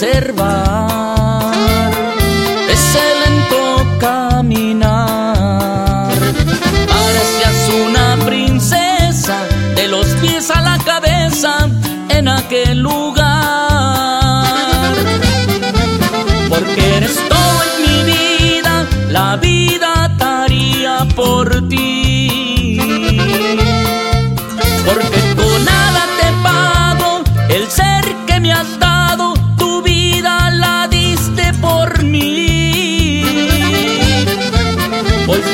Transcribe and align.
llevar 0.00 1.52
ese 2.70 3.02
lento 3.22 3.98
caminar. 3.98 5.06
Parecías 6.88 7.70
una 7.86 8.16
princesa 8.24 9.36
de 9.74 9.88
los 9.88 10.06
pies 10.22 10.50
a 10.50 10.60
la 10.62 10.78
cabeza 10.78 11.68
en 12.08 12.28
aquel 12.28 12.78
lugar. 12.80 13.29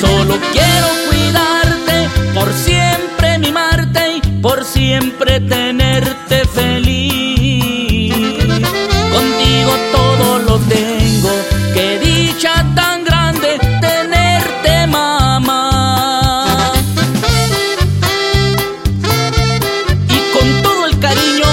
Solo 0.00 0.38
quiero 0.52 0.88
cuidarte, 1.08 2.08
por 2.34 2.52
siempre 2.52 3.38
mimarte 3.38 4.16
y 4.16 4.20
por 4.40 4.64
siempre 4.64 5.40
tenerte 5.40 6.44
feliz. 6.46 8.14
Contigo 9.12 9.72
todo 9.92 10.38
lo 10.40 10.58
tengo, 10.60 11.30
qué 11.74 11.98
dicha 11.98 12.64
tan 12.74 13.04
grande 13.04 13.58
tenerte, 13.80 14.86
mamá. 14.86 16.72
Y 20.08 20.18
con 20.38 20.62
todo 20.62 20.86
el 20.86 20.98
cariño 20.98 21.46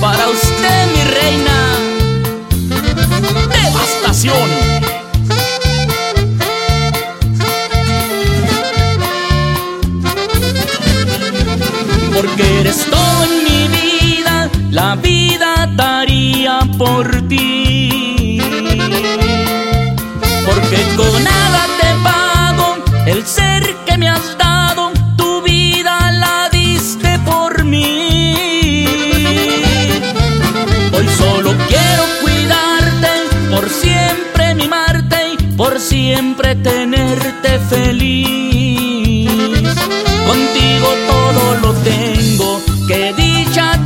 para 0.00 0.28
usted, 0.28 0.86
mi 0.94 1.04
reina, 1.04 1.78
devastación. 3.48 4.65
vida 14.94 15.68
daría 15.74 16.60
por 16.78 17.10
ti. 17.28 18.38
Porque 20.46 20.78
con 20.96 21.24
nada 21.24 21.66
te 21.80 21.88
pago 22.04 22.76
el 23.06 23.26
ser 23.26 23.74
que 23.84 23.98
me 23.98 24.08
has 24.08 24.38
dado, 24.38 24.92
tu 25.16 25.42
vida 25.42 26.12
la 26.12 26.48
diste 26.50 27.18
por 27.20 27.64
mí. 27.64 28.86
Hoy 30.92 31.08
solo 31.18 31.54
quiero 31.68 32.04
cuidarte, 32.22 33.10
por 33.50 33.68
siempre 33.68 34.54
mimarte 34.54 35.32
y 35.32 35.36
por 35.56 35.80
siempre 35.80 36.54
tenerte 36.54 37.58
feliz. 37.68 39.28
Contigo 40.26 40.88
todo 41.08 41.54
lo 41.62 41.72
tengo, 41.82 42.60
que 42.86 43.12
dicha 43.14 43.78